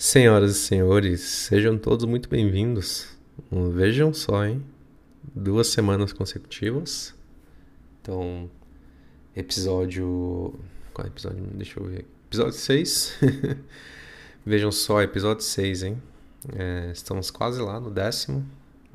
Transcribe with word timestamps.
Senhoras 0.00 0.52
e 0.52 0.54
senhores, 0.60 1.20
sejam 1.22 1.76
todos 1.76 2.04
muito 2.04 2.28
bem-vindos. 2.28 3.08
Vejam 3.50 4.14
só, 4.14 4.46
hein? 4.46 4.64
Duas 5.34 5.66
semanas 5.66 6.12
consecutivas. 6.12 7.12
Então, 8.00 8.48
episódio. 9.34 10.54
Qual 10.94 11.04
é 11.04 11.08
episódio? 11.08 11.44
Deixa 11.52 11.80
eu 11.80 11.84
ver. 11.84 12.06
Episódio 12.28 12.52
6. 12.52 13.18
Vejam 14.46 14.70
só, 14.70 15.02
episódio 15.02 15.42
6, 15.42 15.82
hein? 15.82 16.02
É, 16.54 16.92
estamos 16.92 17.32
quase 17.32 17.60
lá 17.60 17.80
no 17.80 17.90
décimo. 17.90 18.48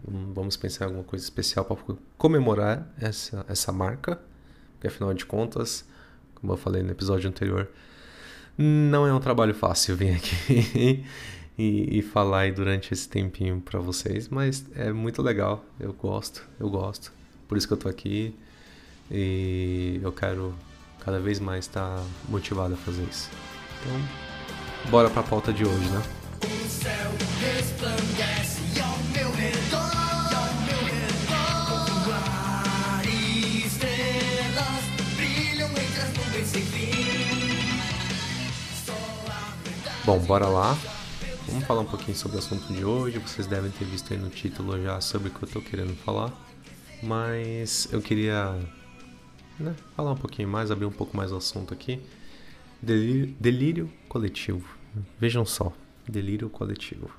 Vamos 0.08 0.56
pensar 0.56 0.86
em 0.86 0.88
alguma 0.88 1.04
coisa 1.04 1.26
especial 1.26 1.66
para 1.66 1.98
comemorar 2.18 2.90
essa, 2.98 3.46
essa 3.50 3.74
marca. 3.74 4.22
Porque 4.76 4.88
afinal 4.88 5.14
de 5.14 5.26
contas, 5.26 5.84
como 6.36 6.54
eu 6.54 6.58
falei 6.58 6.82
no 6.82 6.92
episódio 6.92 7.30
anterior, 7.30 7.70
não 8.58 9.08
é 9.08 9.14
um 9.14 9.20
trabalho 9.20 9.54
fácil 9.54 9.96
vir 9.96 10.16
aqui 10.16 11.04
e, 11.58 12.00
e, 12.00 12.02
falar 12.02 12.42
aí 12.42 12.52
durante 12.52 12.94
esse 12.94 13.08
tempinho 13.08 13.62
para 13.62 13.80
vocês, 13.80 14.30
mas 14.30 14.66
é 14.76 14.92
muito 14.92 15.22
legal. 15.22 15.64
Eu 15.80 15.94
gosto, 15.94 16.48
eu 16.60 16.70
gosto. 16.70 17.12
Por 17.48 17.58
isso 17.58 17.68
que 17.68 17.74
eu 17.74 17.78
tô 17.78 17.90
aqui 17.90 18.36
e 19.12 20.00
eu 20.02 20.12
quero 20.12 20.54
cada 21.04 21.20
vez 21.20 21.40
mais 21.40 21.66
estar 21.66 21.98
tá 21.98 22.04
motivado 22.30 22.74
a 22.74 22.78
fazer 22.78 23.04
isso. 23.04 23.30
Então, 23.82 24.90
bora 24.90 25.10
para 25.10 25.22
a 25.22 25.24
pauta 25.24 25.52
de 25.52 25.66
hoje, 25.66 25.90
né? 25.90 26.02
O 26.44 26.70
céu 26.70 27.12
resplandece 27.40 28.53
Bom, 40.06 40.20
bora 40.20 40.48
lá. 40.48 40.78
Vamos 41.48 41.64
falar 41.64 41.80
um 41.80 41.86
pouquinho 41.86 42.18
sobre 42.18 42.36
o 42.36 42.40
assunto 42.40 42.74
de 42.74 42.84
hoje. 42.84 43.20
Vocês 43.20 43.48
devem 43.48 43.72
ter 43.72 43.86
visto 43.86 44.12
aí 44.12 44.20
no 44.20 44.30
título 44.30 44.82
já 44.84 45.00
sobre 45.00 45.30
o 45.30 45.32
que 45.32 45.42
eu 45.42 45.48
estou 45.48 45.62
querendo 45.62 45.96
falar. 45.96 46.30
Mas 47.02 47.88
eu 47.90 48.02
queria 48.02 48.60
né, 49.58 49.74
falar 49.96 50.12
um 50.12 50.18
pouquinho 50.18 50.50
mais, 50.50 50.72
abrir 50.72 50.86
um 50.86 50.92
pouco 50.92 51.16
mais 51.16 51.32
o 51.32 51.38
assunto 51.38 51.74
aqui. 51.74 52.02
Delírio, 52.82 53.34
delírio 53.40 53.94
coletivo. 54.10 54.68
Vejam 55.18 55.46
só, 55.46 55.72
delírio 56.06 56.50
coletivo. 56.50 57.10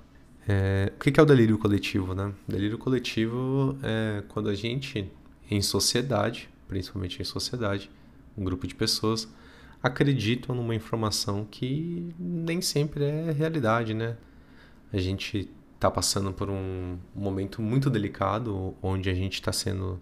É, 0.47 0.93
o 0.95 0.99
que 0.99 1.19
é 1.19 1.23
o 1.23 1.27
delírio 1.27 1.57
coletivo, 1.57 2.15
né? 2.15 2.35
Delírio 2.47 2.77
coletivo 2.77 3.79
é 3.83 4.23
quando 4.29 4.51
a 4.51 4.55
gente, 4.55 5.11
em 5.51 5.63
sociedade, 5.63 6.51
principalmente 6.69 7.23
em 7.23 7.25
sociedade, 7.25 7.91
um 8.37 8.45
grupo 8.45 8.67
de 8.67 8.75
pessoas, 8.75 9.27
acreditam 9.85 10.55
numa 10.55 10.75
informação 10.75 11.45
que 11.45 12.15
nem 12.19 12.63
sempre 12.63 13.05
é 13.05 13.31
realidade, 13.31 13.93
né? 13.93 14.17
A 14.91 14.97
gente 14.97 15.51
está 15.75 15.91
passando 15.91 16.33
por 16.33 16.49
um 16.49 16.97
momento 17.15 17.61
muito 17.61 17.91
delicado 17.91 18.75
onde 18.81 19.11
a 19.11 19.15
gente 19.15 19.35
está 19.35 19.53
sendo 19.53 20.01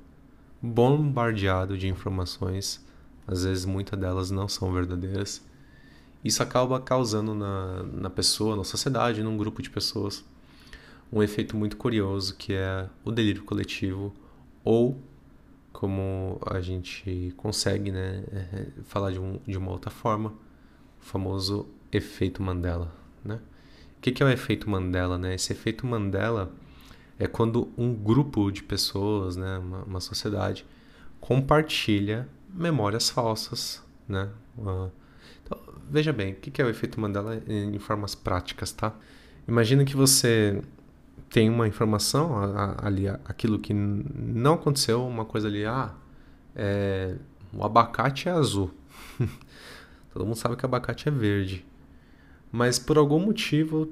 bombardeado 0.63 1.77
de 1.77 1.89
informações, 1.89 2.87
às 3.27 3.43
vezes 3.43 3.65
muitas 3.65 3.99
delas 3.99 4.31
não 4.31 4.47
são 4.47 4.73
verdadeiras. 4.73 5.45
Isso 6.23 6.41
acaba 6.45 6.81
causando 6.81 7.35
na, 7.35 7.83
na 7.83 8.09
pessoa, 8.09 8.55
na 8.55 8.63
sociedade, 8.63 9.21
num 9.21 9.37
grupo 9.37 9.61
de 9.61 9.69
pessoas, 9.69 10.25
um 11.13 11.21
efeito 11.21 11.57
muito 11.57 11.77
curioso 11.77 12.37
que 12.37 12.53
é 12.53 12.89
o 13.05 13.11
delírio 13.11 13.43
coletivo 13.43 14.15
ou 14.63 15.03
como 15.73 16.41
a 16.47 16.61
gente 16.61 17.33
consegue 17.37 17.91
né, 17.91 18.25
é, 18.31 18.67
falar 18.85 19.11
de, 19.11 19.19
um, 19.19 19.41
de 19.47 19.57
uma 19.57 19.71
outra 19.71 19.91
forma, 19.91 20.31
o 21.01 21.05
famoso 21.05 21.67
efeito 21.91 22.43
Mandela. 22.43 22.93
Né? 23.25 23.41
O 23.99 24.01
que, 24.01 24.23
é 24.23 24.27
o 24.27 24.29
efeito 24.29 24.69
Mandela? 24.69 25.19
Né? 25.19 25.35
Esse 25.35 25.53
efeito 25.53 25.87
Mandela 25.87 26.53
é 27.19 27.27
quando 27.27 27.73
um 27.77 27.95
grupo 27.95 28.51
de 28.51 28.63
pessoas, 28.63 29.37
né, 29.37 29.59
uma, 29.59 29.83
uma 29.85 30.01
sociedade, 30.01 30.67
compartilha 31.21 32.29
memórias 32.53 33.09
falsas. 33.09 33.83
Né? 34.09 34.29
Então, 35.43 35.59
veja 35.91 36.13
bem, 36.13 36.33
o 36.33 36.37
que, 36.37 36.51
que 36.51 36.61
é 36.61 36.65
o 36.65 36.69
efeito 36.69 37.01
Mandela 37.01 37.43
em, 37.47 37.77
em 37.77 37.79
formas 37.79 38.15
práticas? 38.15 38.73
Tá? 38.73 38.95
Imagina 39.47 39.85
que 39.85 39.97
você 39.97 40.63
tem 41.33 41.49
uma 41.49 41.67
informação 41.67 42.35
ali, 42.77 43.09
aquilo 43.09 43.59
que 43.59 43.73
não 43.73 44.53
aconteceu, 44.53 45.07
uma 45.07 45.25
coisa 45.25 45.49
ali, 45.49 45.65
ah, 45.65 45.95
é, 46.55 47.17
o 47.55 47.65
abacate 47.65 48.29
é 48.29 48.33
azul. 48.33 48.71
Todo 50.13 50.27
mundo 50.27 50.37
sabe 50.37 50.57
que 50.57 50.67
abacate 50.67 51.09
é 51.09 51.11
verde. 51.11 51.65
Mas 52.53 52.79
por 52.79 52.99
algum 52.99 53.19
motivo, 53.19 53.89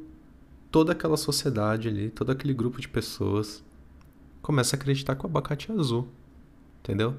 toda 0.70 0.92
aquela 0.92 1.16
sociedade 1.16 1.88
ali, 1.88 2.10
todo 2.10 2.30
aquele 2.30 2.52
grupo 2.52 2.78
de 2.78 2.86
pessoas 2.86 3.64
começa 4.42 4.76
a 4.76 4.78
acreditar 4.78 5.16
que 5.16 5.24
o 5.24 5.26
abacate 5.26 5.72
é 5.72 5.74
azul. 5.74 6.08
Entendeu? 6.80 7.16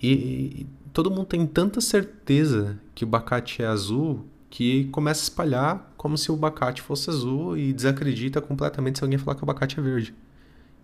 E, 0.00 0.12
e 0.12 0.66
todo 0.92 1.10
mundo 1.10 1.26
tem 1.26 1.44
tanta 1.48 1.80
certeza 1.80 2.78
que 2.94 3.04
o 3.04 3.08
abacate 3.08 3.60
é 3.60 3.66
azul 3.66 4.24
que 4.50 4.84
começa 4.86 5.20
a 5.20 5.24
espalhar 5.24 5.92
como 5.96 6.16
se 6.16 6.30
o 6.30 6.34
abacate 6.34 6.82
fosse 6.82 7.10
azul 7.10 7.56
e 7.56 7.72
desacredita 7.72 8.40
completamente 8.40 8.98
se 8.98 9.04
alguém 9.04 9.18
falar 9.18 9.34
que 9.34 9.42
o 9.42 9.44
abacate 9.44 9.78
é 9.78 9.82
verde. 9.82 10.14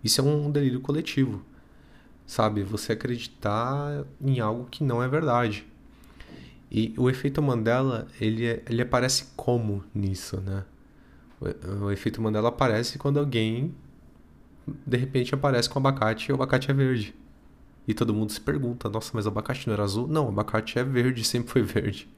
Isso 0.03 0.19
é 0.19 0.23
um 0.23 0.51
delírio 0.51 0.81
coletivo, 0.81 1.43
sabe? 2.25 2.63
Você 2.63 2.91
acreditar 2.91 4.05
em 4.21 4.39
algo 4.39 4.67
que 4.69 4.83
não 4.83 5.01
é 5.01 5.07
verdade. 5.07 5.65
E 6.69 6.93
o 6.97 7.09
efeito 7.09 7.41
Mandela, 7.41 8.07
ele, 8.19 8.45
é, 8.45 8.63
ele 8.67 8.81
aparece 8.81 9.27
como 9.35 9.83
nisso, 9.93 10.41
né? 10.41 10.65
O, 11.39 11.85
o 11.85 11.91
efeito 11.91 12.21
Mandela 12.21 12.49
aparece 12.49 12.97
quando 12.97 13.19
alguém, 13.19 13.73
de 14.67 14.97
repente, 14.97 15.33
aparece 15.33 15.69
com 15.69 15.79
abacate 15.79 16.29
e 16.29 16.31
o 16.31 16.35
abacate 16.35 16.71
é 16.71 16.73
verde. 16.73 17.15
E 17.87 17.93
todo 17.93 18.13
mundo 18.13 18.31
se 18.31 18.41
pergunta, 18.41 18.89
nossa, 18.89 19.11
mas 19.13 19.25
o 19.25 19.29
abacate 19.29 19.67
não 19.67 19.73
era 19.73 19.83
azul? 19.83 20.07
Não, 20.07 20.25
o 20.25 20.29
abacate 20.29 20.79
é 20.79 20.83
verde, 20.83 21.23
sempre 21.23 21.51
foi 21.51 21.61
verde. 21.61 22.09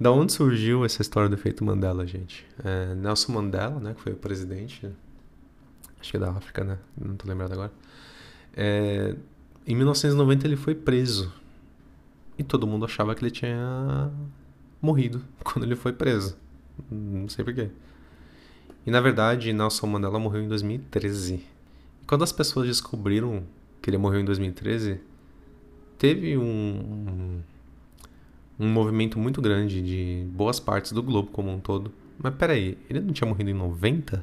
Da 0.00 0.10
onde 0.10 0.32
surgiu 0.32 0.82
essa 0.82 1.02
história 1.02 1.28
do 1.28 1.34
efeito 1.34 1.62
Mandela, 1.62 2.06
gente? 2.06 2.46
É, 2.64 2.94
Nelson 2.94 3.32
Mandela, 3.32 3.78
né, 3.78 3.92
que 3.92 4.00
foi 4.00 4.12
o 4.12 4.16
presidente, 4.16 4.90
acho 6.00 6.10
que 6.10 6.16
é 6.16 6.20
da 6.20 6.30
África, 6.30 6.64
né? 6.64 6.78
Não 6.98 7.14
tô 7.16 7.28
lembrado 7.28 7.52
agora. 7.52 7.70
É, 8.56 9.14
em 9.66 9.74
1990 9.74 10.46
ele 10.46 10.56
foi 10.56 10.74
preso. 10.74 11.30
E 12.38 12.42
todo 12.42 12.66
mundo 12.66 12.86
achava 12.86 13.14
que 13.14 13.22
ele 13.22 13.30
tinha 13.30 14.10
morrido 14.80 15.22
quando 15.44 15.64
ele 15.66 15.76
foi 15.76 15.92
preso. 15.92 16.34
Não 16.90 17.28
sei 17.28 17.44
porquê. 17.44 17.68
E 18.86 18.90
na 18.90 19.02
verdade, 19.02 19.52
Nelson 19.52 19.86
Mandela 19.86 20.18
morreu 20.18 20.40
em 20.40 20.48
2013. 20.48 21.34
E 21.34 22.06
quando 22.06 22.24
as 22.24 22.32
pessoas 22.32 22.66
descobriram 22.66 23.42
que 23.82 23.90
ele 23.90 23.98
morreu 23.98 24.20
em 24.20 24.24
2013, 24.24 24.98
teve 25.98 26.38
um, 26.38 26.42
um 26.42 27.40
movimento 28.66 29.18
muito 29.18 29.40
grande 29.40 29.80
de 29.80 30.26
boas 30.32 30.60
partes 30.60 30.92
do 30.92 31.02
globo 31.02 31.30
como 31.30 31.50
um 31.50 31.58
todo. 31.58 31.92
Mas 32.18 32.34
peraí, 32.34 32.76
ele 32.88 33.00
não 33.00 33.12
tinha 33.12 33.26
morrido 33.26 33.48
em 33.48 33.54
90? 33.54 34.22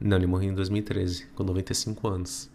Não, 0.00 0.16
ele 0.16 0.26
morreu 0.26 0.52
em 0.52 0.54
2013, 0.54 1.26
com 1.34 1.42
95 1.42 2.06
anos. 2.06 2.50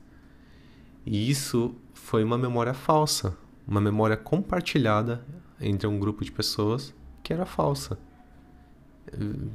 E 1.05 1.29
isso 1.29 1.75
foi 1.93 2.23
uma 2.23 2.37
memória 2.37 2.73
falsa, 2.73 3.37
uma 3.67 3.81
memória 3.81 4.15
compartilhada 4.15 5.25
entre 5.59 5.85
um 5.85 5.99
grupo 5.99 6.23
de 6.23 6.31
pessoas 6.31 6.93
que 7.21 7.33
era 7.33 7.45
falsa. 7.45 7.97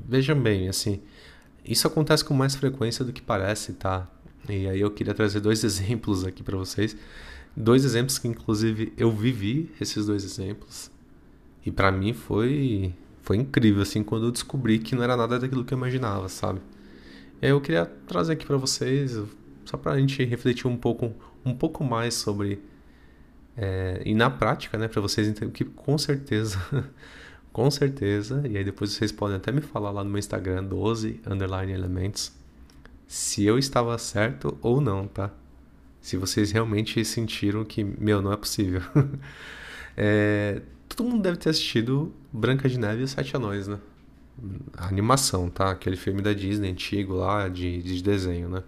Vejam 0.06 0.38
bem, 0.38 0.68
assim, 0.68 1.00
isso 1.64 1.86
acontece 1.86 2.22
com 2.24 2.34
mais 2.34 2.54
frequência 2.54 3.02
do 3.04 3.12
que 3.12 3.22
parece, 3.22 3.72
tá? 3.72 4.06
E 4.46 4.68
aí 4.68 4.80
eu 4.80 4.90
queria 4.90 5.14
trazer 5.14 5.40
dois 5.40 5.64
exemplos 5.64 6.24
aqui 6.24 6.42
para 6.42 6.58
vocês. 6.58 6.94
Dois 7.56 7.86
exemplos 7.86 8.18
que 8.18 8.28
inclusive 8.28 8.92
eu 8.98 9.10
vivi 9.10 9.72
esses 9.80 10.04
dois 10.04 10.22
exemplos 10.22 10.90
e 11.68 11.72
para 11.72 11.92
mim 11.92 12.12
foi 12.12 12.94
foi 13.22 13.36
incrível 13.36 13.82
assim 13.82 14.02
quando 14.02 14.26
eu 14.26 14.32
descobri 14.32 14.78
que 14.78 14.94
não 14.94 15.02
era 15.02 15.16
nada 15.16 15.38
daquilo 15.38 15.64
que 15.64 15.74
eu 15.74 15.78
imaginava, 15.78 16.28
sabe? 16.28 16.60
E 17.42 17.46
aí 17.46 17.52
eu 17.52 17.60
queria 17.60 17.86
trazer 18.06 18.32
aqui 18.32 18.46
para 18.46 18.56
vocês 18.56 19.20
só 19.64 19.76
para 19.76 19.92
a 19.92 19.98
gente 19.98 20.24
refletir 20.24 20.66
um 20.66 20.76
pouco 20.76 21.12
um 21.44 21.54
pouco 21.54 21.84
mais 21.84 22.14
sobre 22.14 22.60
é, 23.56 24.02
e 24.04 24.14
na 24.14 24.30
prática, 24.30 24.78
né, 24.78 24.88
para 24.88 25.00
vocês 25.00 25.26
entenderem 25.26 25.52
que 25.52 25.64
com 25.64 25.98
certeza 25.98 26.58
com 27.52 27.70
certeza, 27.70 28.42
e 28.48 28.56
aí 28.56 28.64
depois 28.64 28.92
vocês 28.92 29.10
podem 29.12 29.36
até 29.36 29.50
me 29.52 29.60
falar 29.60 29.90
lá 29.90 30.04
no 30.04 30.10
meu 30.10 30.18
Instagram 30.18 30.64
12 30.64 31.20
underline 31.26 31.72
elementos 31.72 32.32
se 33.08 33.44
eu 33.44 33.58
estava 33.58 33.96
certo 33.98 34.56
ou 34.62 34.80
não, 34.80 35.08
tá? 35.08 35.30
Se 36.00 36.16
vocês 36.16 36.52
realmente 36.52 37.04
sentiram 37.04 37.64
que, 37.64 37.82
meu, 37.82 38.22
não 38.22 38.32
é 38.32 38.36
possível. 38.36 38.82
é, 39.96 40.60
todo 40.88 41.08
mundo 41.08 41.22
deve 41.22 41.36
ter 41.36 41.50
assistido 41.50 42.12
Branca 42.32 42.68
de 42.68 42.78
Neve 42.78 43.02
e 43.02 43.08
Sete 43.08 43.36
Anões, 43.36 43.68
né? 43.68 43.78
A 44.76 44.86
animação, 44.86 45.50
tá? 45.50 45.70
Aquele 45.70 45.96
filme 45.96 46.22
da 46.22 46.32
Disney 46.32 46.70
antigo 46.70 47.14
lá, 47.14 47.48
de, 47.48 47.82
de 47.82 48.02
desenho, 48.02 48.48
né? 48.48 48.62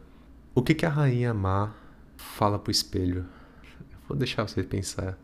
O 0.55 0.63
que, 0.63 0.75
que 0.75 0.85
a 0.85 0.89
Rainha 0.89 1.33
Má 1.33 1.73
fala 2.17 2.59
pro 2.59 2.71
espelho? 2.71 3.25
Vou 4.09 4.17
deixar 4.17 4.47
você 4.47 4.63
pensar. 4.63 5.17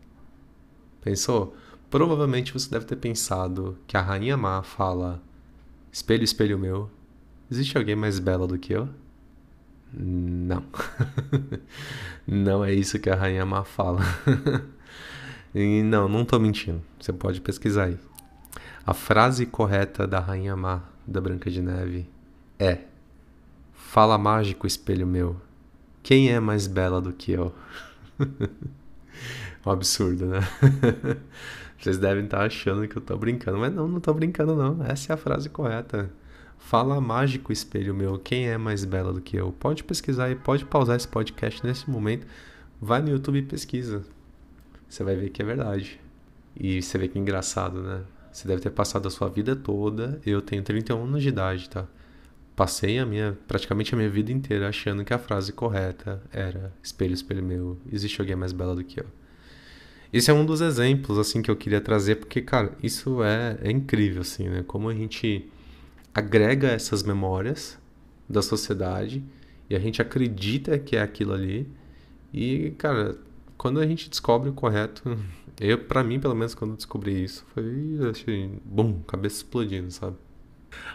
Pensou? 1.01 1.55
Provavelmente 1.89 2.53
você 2.53 2.69
deve 2.69 2.85
ter 2.85 2.95
pensado 2.95 3.77
que 3.85 3.97
a 3.97 4.01
Rainha 4.01 4.37
Má 4.37 4.63
fala: 4.63 5.21
Espelho, 5.91 6.23
espelho 6.23 6.57
meu, 6.57 6.89
existe 7.51 7.77
alguém 7.77 7.95
mais 7.95 8.19
bela 8.19 8.47
do 8.47 8.57
que 8.57 8.73
eu? 8.73 8.89
Não. 9.93 10.63
não 12.27 12.63
é 12.63 12.73
isso 12.73 12.99
que 12.99 13.09
a 13.09 13.15
Rainha 13.15 13.45
Má 13.45 13.63
fala. 13.63 14.01
e 15.59 15.81
não, 15.81 16.07
não 16.07 16.23
tô 16.23 16.39
mentindo. 16.39 16.83
Você 16.99 17.11
pode 17.11 17.41
pesquisar 17.41 17.85
aí. 17.85 17.97
A 18.85 18.93
frase 18.93 19.43
correta 19.45 20.05
da 20.05 20.19
Rainha 20.19 20.55
Má 20.55 20.83
da 21.05 21.19
Branca 21.19 21.49
de 21.49 21.61
Neve 21.63 22.07
é: 22.59 22.81
Fala 23.73 24.19
mágico, 24.19 24.67
espelho 24.67 25.07
meu. 25.07 25.35
Quem 26.03 26.29
é 26.29 26.39
mais 26.39 26.67
bela 26.67 27.01
do 27.01 27.11
que 27.11 27.31
eu? 27.31 27.55
um 29.65 29.71
absurdo, 29.71 30.27
né? 30.27 30.41
Vocês 31.79 31.97
devem 31.97 32.25
estar 32.25 32.45
achando 32.45 32.87
que 32.87 32.95
eu 32.95 33.01
tô 33.01 33.17
brincando, 33.17 33.57
mas 33.57 33.73
não, 33.73 33.87
não 33.87 33.99
tô 33.99 34.13
brincando 34.13 34.55
não. 34.55 34.83
Essa 34.83 35.11
é 35.11 35.15
a 35.15 35.17
frase 35.17 35.49
correta. 35.49 36.11
Fala 36.59 37.01
mágico, 37.01 37.51
espelho 37.51 37.95
meu, 37.95 38.19
quem 38.19 38.47
é 38.47 38.59
mais 38.59 38.85
bela 38.85 39.11
do 39.11 39.21
que 39.21 39.37
eu? 39.37 39.51
Pode 39.53 39.83
pesquisar 39.83 40.29
e 40.29 40.35
pode 40.35 40.65
pausar 40.65 40.97
esse 40.97 41.07
podcast 41.07 41.65
nesse 41.65 41.89
momento. 41.89 42.27
Vai 42.79 43.01
no 43.01 43.09
YouTube 43.09 43.39
e 43.39 43.43
pesquisa. 43.43 44.03
Você 44.87 45.03
vai 45.03 45.15
ver 45.15 45.29
que 45.29 45.41
é 45.41 45.45
verdade. 45.45 45.99
E 46.59 46.81
você 46.81 46.97
vê 46.97 47.07
que 47.07 47.17
é 47.17 47.21
engraçado, 47.21 47.81
né? 47.81 48.01
Você 48.31 48.47
deve 48.47 48.61
ter 48.61 48.69
passado 48.69 49.07
a 49.07 49.11
sua 49.11 49.29
vida 49.29 49.55
toda. 49.55 50.19
Eu 50.25 50.41
tenho 50.41 50.61
31 50.61 51.03
anos 51.03 51.23
de 51.23 51.29
idade, 51.29 51.69
tá? 51.69 51.87
Passei 52.55 52.97
a 52.97 53.05
minha, 53.05 53.37
praticamente 53.47 53.93
a 53.93 53.97
minha 53.97 54.09
vida 54.09 54.31
inteira 54.31 54.67
achando 54.67 55.05
que 55.05 55.13
a 55.13 55.19
frase 55.19 55.53
correta 55.53 56.21
era 56.31 56.73
espelho, 56.81 57.13
espelho 57.13 57.43
meu, 57.43 57.77
existe 57.91 58.19
alguém 58.19 58.35
mais 58.35 58.51
bela 58.51 58.75
do 58.75 58.83
que 58.83 58.99
eu. 58.99 59.05
Esse 60.11 60.31
é 60.31 60.33
um 60.33 60.45
dos 60.45 60.61
exemplos, 60.61 61.19
assim, 61.19 61.41
que 61.41 61.51
eu 61.51 61.55
queria 61.55 61.81
trazer, 61.81 62.15
porque, 62.15 62.41
cara, 62.41 62.71
isso 62.81 63.21
é, 63.21 63.57
é 63.61 63.71
incrível, 63.71 64.21
assim, 64.21 64.49
né? 64.49 64.63
Como 64.65 64.89
a 64.89 64.93
gente 64.93 65.47
agrega 66.13 66.69
essas 66.69 67.03
memórias 67.03 67.77
da 68.27 68.41
sociedade 68.41 69.23
e 69.69 69.75
a 69.75 69.79
gente 69.79 70.01
acredita 70.01 70.79
que 70.79 70.95
é 70.95 71.01
aquilo 71.01 71.33
ali. 71.33 71.67
E, 72.33 72.71
cara, 72.77 73.17
quando 73.57 73.79
a 73.79 73.87
gente 73.87 74.09
descobre 74.09 74.49
o 74.49 74.53
correto, 74.53 75.03
eu, 75.59 75.77
para 75.79 76.03
mim, 76.03 76.19
pelo 76.19 76.35
menos, 76.35 76.53
quando 76.53 76.75
descobri 76.75 77.23
isso, 77.23 77.45
foi, 77.53 77.65
achei, 78.09 78.51
bum, 78.63 79.01
cabeça 79.01 79.37
explodindo, 79.37 79.91
sabe? 79.91 80.15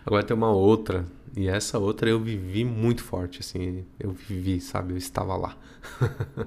Agora 0.06 0.22
tem 0.22 0.36
uma 0.36 0.50
outra, 0.50 1.06
e 1.36 1.48
essa 1.48 1.78
outra 1.78 2.08
eu 2.08 2.20
vivi 2.20 2.64
muito 2.64 3.02
forte, 3.02 3.40
assim, 3.40 3.84
eu 3.98 4.12
vivi, 4.12 4.60
sabe? 4.60 4.92
Eu 4.92 4.98
estava 4.98 5.36
lá. 5.36 5.56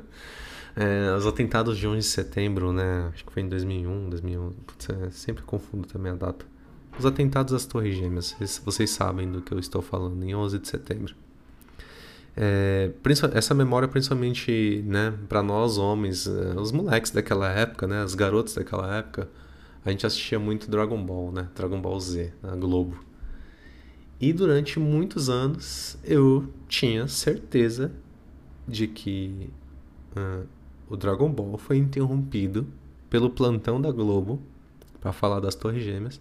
É, 0.77 1.15
os 1.15 1.25
atentados 1.25 1.77
de 1.77 1.88
11 1.88 2.00
de 2.00 2.03
setembro, 2.03 2.73
né? 2.73 3.09
Acho 3.13 3.23
que 3.23 3.31
foi 3.31 3.41
em 3.41 3.47
2001, 3.47 4.09
2001. 4.09 4.51
Putz, 4.51 4.89
é, 4.89 5.09
sempre 5.09 5.41
confundo 5.44 5.88
também 5.88 6.11
a 6.11 6.15
data. 6.15 6.45
Os 7.00 7.06
atentados 7.06 7.53
às 7.53 7.65
Torres 7.65 7.95
Gêmeas, 7.95 8.35
vocês 8.63 8.89
sabem 8.89 9.31
do 9.31 9.41
que 9.41 9.53
eu 9.53 9.59
estou 9.59 9.81
falando, 9.81 10.21
em 10.21 10.35
11 10.35 10.59
de 10.59 10.68
setembro. 10.68 11.15
É, 12.37 12.91
essa 13.33 13.53
memória, 13.53 13.87
principalmente, 13.87 14.83
né, 14.85 15.13
para 15.29 15.41
nós 15.41 15.77
homens, 15.77 16.27
é, 16.27 16.59
os 16.59 16.71
moleques 16.71 17.11
daquela 17.11 17.49
época, 17.49 17.87
né, 17.87 18.03
os 18.03 18.13
garotos 18.13 18.53
daquela 18.53 18.97
época, 18.97 19.29
a 19.85 19.91
gente 19.91 20.05
assistia 20.05 20.37
muito 20.37 20.69
Dragon 20.69 21.01
Ball, 21.03 21.31
né, 21.31 21.47
Dragon 21.55 21.79
Ball 21.79 21.99
Z, 21.99 22.33
na 22.43 22.55
Globo. 22.55 23.03
E 24.19 24.33
durante 24.33 24.79
muitos 24.79 25.29
anos 25.29 25.97
eu 26.03 26.47
tinha 26.67 27.07
certeza 27.07 27.91
de 28.67 28.87
que 28.87 29.49
uh, 30.15 30.45
o 30.89 30.95
Dragon 30.97 31.29
Ball 31.29 31.57
foi 31.57 31.77
interrompido 31.77 32.67
pelo 33.09 33.29
plantão 33.29 33.79
da 33.79 33.91
Globo 33.91 34.41
para 34.99 35.11
falar 35.11 35.39
das 35.39 35.53
Torres 35.53 35.83
Gêmeas 35.83 36.19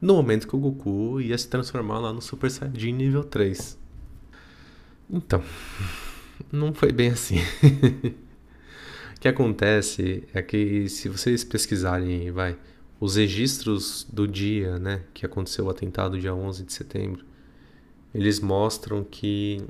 no 0.00 0.14
momento 0.14 0.48
que 0.48 0.56
o 0.56 0.58
Goku 0.58 1.20
ia 1.20 1.38
se 1.38 1.48
transformar 1.48 2.00
lá 2.00 2.12
no 2.12 2.20
Super 2.20 2.50
Saiyajin 2.50 2.92
nível 2.92 3.22
3. 3.22 3.78
Então, 5.12 5.42
não 6.50 6.72
foi 6.72 6.90
bem 6.90 7.10
assim. 7.10 7.36
o 9.14 9.20
que 9.20 9.28
acontece 9.28 10.26
é 10.32 10.40
que 10.40 10.88
se 10.88 11.08
vocês 11.10 11.44
pesquisarem, 11.44 12.30
vai, 12.30 12.56
os 12.98 13.16
registros 13.16 14.06
do 14.10 14.26
dia, 14.26 14.78
né, 14.78 15.02
que 15.12 15.26
aconteceu 15.26 15.66
o 15.66 15.70
atentado 15.70 16.18
dia 16.18 16.34
11 16.34 16.64
de 16.64 16.72
setembro, 16.72 17.24
eles 18.14 18.40
mostram 18.40 19.04
que 19.04 19.62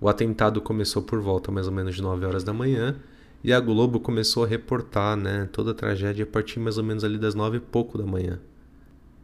o 0.00 0.08
atentado 0.08 0.60
começou 0.60 1.02
por 1.02 1.20
volta 1.20 1.50
mais 1.50 1.66
ou 1.66 1.72
menos 1.72 1.96
de 1.96 2.02
9 2.02 2.24
horas 2.24 2.44
da 2.44 2.52
manhã 2.52 2.96
e 3.42 3.52
a 3.52 3.58
Globo 3.58 3.98
começou 3.98 4.44
a 4.44 4.46
reportar 4.46 5.16
né, 5.16 5.48
toda 5.52 5.72
a 5.72 5.74
tragédia 5.74 6.24
a 6.24 6.26
partir 6.26 6.60
mais 6.60 6.78
ou 6.78 6.84
menos 6.84 7.02
ali 7.02 7.18
das 7.18 7.34
nove 7.34 7.56
e 7.56 7.60
pouco 7.60 7.98
da 7.98 8.04
manhã. 8.04 8.38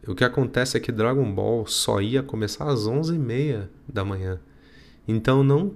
O 0.07 0.15
que 0.15 0.23
acontece 0.23 0.75
é 0.77 0.79
que 0.79 0.91
Dragon 0.91 1.31
Ball 1.33 1.65
só 1.67 2.01
ia 2.01 2.23
começar 2.23 2.67
às 2.69 2.87
onze 2.87 3.15
e 3.15 3.19
meia 3.19 3.69
da 3.87 4.03
manhã. 4.03 4.39
Então 5.07 5.43
não 5.43 5.73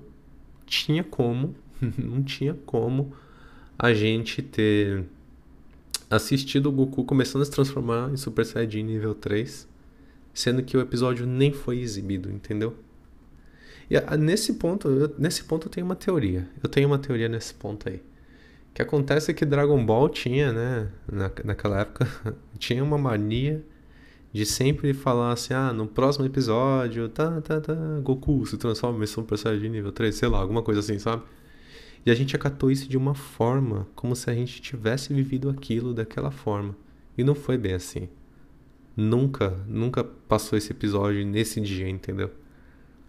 tinha 0.65 1.03
como, 1.03 1.55
não 1.97 2.21
tinha 2.23 2.53
como 2.65 3.13
a 3.77 3.93
gente 3.93 4.41
ter 4.41 5.05
assistido 6.09 6.67
o 6.67 6.71
Goku 6.71 7.05
começando 7.05 7.41
a 7.41 7.45
se 7.45 7.51
transformar 7.51 8.11
em 8.11 8.17
Super 8.17 8.45
Saiyajin 8.45 8.83
nível 8.83 9.15
3, 9.15 9.67
sendo 10.33 10.61
que 10.61 10.75
o 10.75 10.81
episódio 10.81 11.25
nem 11.25 11.53
foi 11.53 11.79
exibido, 11.79 12.29
entendeu? 12.29 12.75
E 13.89 14.17
nesse 14.17 14.53
ponto, 14.53 14.87
eu, 14.87 15.15
nesse 15.17 15.43
ponto 15.43 15.67
eu 15.67 15.71
tenho 15.71 15.85
uma 15.85 15.95
teoria. 15.95 16.47
Eu 16.63 16.69
tenho 16.69 16.87
uma 16.87 16.97
teoria 16.97 17.27
nesse 17.27 17.53
ponto 17.53 17.89
aí. 17.89 17.97
O 17.97 18.73
que 18.73 18.81
acontece 18.81 19.31
é 19.31 19.33
que 19.33 19.45
Dragon 19.45 19.85
Ball 19.85 20.07
tinha, 20.07 20.53
né, 20.53 20.89
na, 21.11 21.31
naquela 21.43 21.81
época, 21.81 22.07
tinha 22.57 22.81
uma 22.83 22.97
mania 22.97 23.61
de 24.33 24.45
sempre 24.45 24.93
falar 24.93 25.33
assim, 25.33 25.53
ah, 25.53 25.73
no 25.73 25.87
próximo 25.87 26.25
episódio, 26.25 27.09
tá, 27.09 27.41
tá, 27.41 27.59
tá, 27.59 27.75
Goku 28.01 28.45
se 28.45 28.57
transforma 28.57 29.03
em 29.03 29.07
Super 29.07 29.37
Saiyajin 29.37 29.69
nível 29.69 29.91
3, 29.91 30.15
sei 30.15 30.29
lá, 30.29 30.39
alguma 30.39 30.61
coisa 30.61 30.79
assim, 30.79 30.97
sabe? 30.97 31.23
E 32.05 32.09
a 32.09 32.15
gente 32.15 32.35
acatou 32.35 32.71
isso 32.71 32.89
de 32.89 32.97
uma 32.97 33.13
forma, 33.13 33.87
como 33.93 34.15
se 34.15 34.29
a 34.29 34.33
gente 34.33 34.61
tivesse 34.61 35.13
vivido 35.13 35.49
aquilo 35.49 35.93
daquela 35.93 36.31
forma. 36.31 36.75
E 37.17 37.23
não 37.23 37.35
foi 37.35 37.57
bem 37.57 37.73
assim. 37.73 38.07
Nunca, 38.95 39.51
nunca 39.67 40.03
passou 40.03 40.57
esse 40.57 40.71
episódio 40.71 41.25
nesse 41.25 41.61
dia, 41.61 41.87
entendeu? 41.87 42.31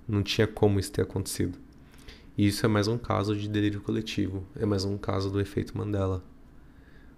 Não 0.06 0.22
tinha 0.22 0.46
como 0.46 0.78
isso 0.78 0.92
ter 0.92 1.02
acontecido. 1.02 1.58
E 2.36 2.46
isso 2.46 2.66
é 2.66 2.68
mais 2.68 2.88
um 2.88 2.98
caso 2.98 3.36
de 3.36 3.48
delírio 3.48 3.80
coletivo, 3.80 4.46
é 4.56 4.66
mais 4.66 4.84
um 4.84 4.98
caso 4.98 5.30
do 5.30 5.40
efeito 5.40 5.76
Mandela. 5.76 6.22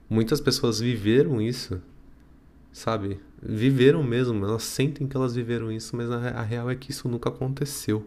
Muitas 0.09 0.41
pessoas 0.41 0.81
viveram 0.81 1.41
isso, 1.41 1.81
sabe? 2.75 3.21
Viveram 3.41 4.03
mesmo, 4.03 4.45
elas 4.45 4.65
sentem 4.65 5.07
que 5.07 5.17
elas 5.17 5.37
viveram 5.37 5.71
isso, 5.71 5.97
mas 5.97 6.11
a, 6.11 6.43
real 6.43 6.69
é 6.69 6.75
que 6.75 6.91
isso 6.91 7.09
nunca 7.09 7.29
aconteceu. 7.29 8.05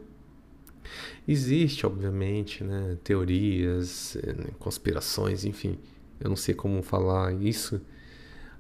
Existe, 1.26 1.86
obviamente, 1.86 2.64
né, 2.64 2.98
teorias, 3.04 4.18
eh, 4.18 4.52
conspirações, 4.60 5.46
enfim, 5.46 5.80
eu 6.20 6.30
não 6.30 6.36
sei 6.36 6.54
como 6.54 6.84
falar 6.84 7.34
isso. 7.34 7.82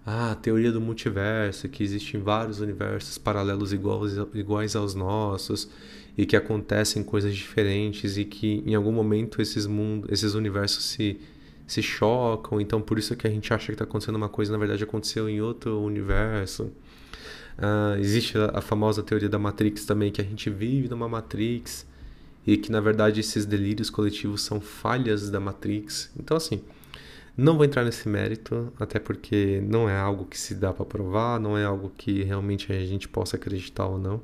Ah, 0.05 0.31
a 0.31 0.35
teoria 0.35 0.71
do 0.71 0.79
multiverso, 0.79 1.67
que 1.67 1.83
existem 1.83 2.21
vários 2.21 2.61
universos 2.61 3.17
paralelos 3.17 3.73
iguais, 3.73 4.13
iguais 4.33 4.75
aos 4.77 4.95
nossos, 4.95 5.69
e 6.17 6.25
que 6.25 6.37
acontecem 6.37 7.03
coisas 7.03 7.35
diferentes 7.35 8.17
e 8.17 8.23
que 8.23 8.63
em 8.65 8.75
algum 8.75 8.93
momento 8.93 9.41
esses 9.41 9.67
mundos, 9.67 10.09
esses 10.09 10.33
universos 10.33 10.85
se 10.85 11.19
se 11.67 11.83
chocam, 11.83 12.59
então 12.61 12.81
por 12.81 12.97
isso 12.97 13.15
que 13.15 13.27
a 13.27 13.29
gente 13.29 13.53
acha 13.53 13.67
que 13.67 13.73
está 13.73 13.83
acontecendo 13.83 14.15
uma 14.15 14.29
coisa, 14.29 14.51
na 14.51 14.57
verdade 14.57 14.83
aconteceu 14.83 15.29
em 15.29 15.41
outro 15.41 15.79
universo. 15.81 16.71
Uh, 17.57 17.99
existe 17.99 18.37
a, 18.37 18.59
a, 18.59 18.61
famosa 18.61 19.03
teoria 19.03 19.27
da 19.27 19.37
Matrix 19.37 19.85
também, 19.85 20.11
que 20.11 20.21
a 20.21 20.23
gente 20.23 20.49
vive 20.49 20.87
numa 20.87 21.09
Matrix 21.09 21.85
e 22.45 22.55
que 22.55 22.71
na 22.71 22.79
verdade 22.79 23.19
esses 23.19 23.45
delírios 23.45 23.89
coletivos 23.89 24.41
são 24.41 24.61
falhas 24.61 25.29
da 25.29 25.39
Matrix. 25.39 26.11
Então 26.17 26.37
assim, 26.37 26.61
não 27.35 27.57
vou 27.57 27.65
entrar 27.65 27.83
nesse 27.83 28.07
mérito, 28.07 28.71
até 28.79 28.99
porque 28.99 29.61
não 29.67 29.89
é 29.89 29.97
algo 29.97 30.25
que 30.25 30.39
se 30.39 30.55
dá 30.55 30.71
para 30.71 30.85
provar, 30.85 31.39
não 31.39 31.57
é 31.57 31.65
algo 31.65 31.91
que 31.97 32.23
realmente 32.23 32.71
a 32.71 32.79
gente 32.85 33.07
possa 33.07 33.35
acreditar 33.35 33.85
ou 33.85 33.99
não 33.99 34.21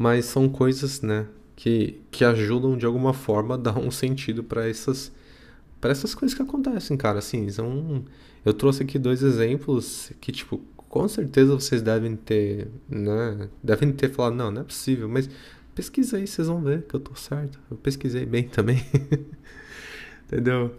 mas 0.00 0.24
são 0.24 0.48
coisas, 0.48 1.02
né, 1.02 1.26
que, 1.54 2.00
que 2.10 2.24
ajudam 2.24 2.74
de 2.74 2.86
alguma 2.86 3.12
forma 3.12 3.54
a 3.54 3.58
dar 3.58 3.78
um 3.78 3.90
sentido 3.90 4.42
para 4.42 4.66
essas 4.66 5.12
para 5.80 5.90
essas 5.90 6.14
coisas 6.14 6.36
que 6.36 6.42
acontecem, 6.42 6.96
cara, 6.96 7.18
assim, 7.18 7.48
são 7.50 8.04
eu 8.44 8.54
trouxe 8.54 8.82
aqui 8.82 8.98
dois 8.98 9.22
exemplos 9.22 10.12
que 10.20 10.32
tipo, 10.32 10.58
com 10.76 11.06
certeza 11.08 11.54
vocês 11.54 11.82
devem 11.82 12.16
ter, 12.16 12.68
né, 12.88 13.48
devem 13.62 13.92
ter 13.92 14.10
falado, 14.10 14.34
não, 14.34 14.50
não 14.50 14.62
é 14.62 14.64
possível, 14.64 15.08
mas 15.08 15.28
pesquisa 15.74 16.16
aí, 16.16 16.26
vocês 16.26 16.48
vão 16.48 16.62
ver 16.62 16.82
que 16.82 16.94
eu 16.94 17.00
tô 17.00 17.14
certo. 17.14 17.58
Eu 17.70 17.76
pesquisei 17.76 18.26
bem 18.26 18.44
também. 18.44 18.84
Entendeu? 20.26 20.74